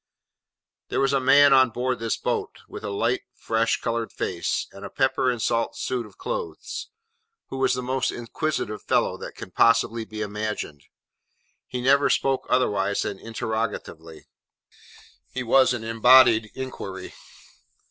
There 0.87 0.99
was 0.99 1.13
a 1.13 1.19
man 1.19 1.53
on 1.53 1.69
board 1.69 1.99
this 1.99 2.17
boat, 2.17 2.61
with 2.67 2.83
a 2.83 2.89
light 2.89 3.21
fresh 3.35 3.79
coloured 3.81 4.11
face, 4.11 4.65
and 4.71 4.83
a 4.83 4.89
pepper 4.89 5.29
and 5.29 5.39
salt 5.39 5.77
suit 5.77 6.07
of 6.07 6.17
clothes, 6.17 6.89
who 7.49 7.57
was 7.57 7.75
the 7.75 7.83
most 7.83 8.09
inquisitive 8.09 8.81
fellow 8.81 9.15
that 9.17 9.35
can 9.35 9.51
possibly 9.51 10.03
be 10.03 10.21
imagined. 10.23 10.85
He 11.67 11.81
never 11.81 12.09
spoke 12.09 12.47
otherwise 12.49 13.03
than 13.03 13.19
interrogatively. 13.19 14.25
He 15.29 15.43
was 15.43 15.71
an 15.71 15.83
embodied 15.83 16.49
inquiry. 16.55 17.13